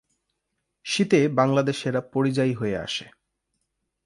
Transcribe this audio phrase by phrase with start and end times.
[0.85, 3.05] শীতে বাংলাদেশে এরা পরিযায়ী হয়ে আসে।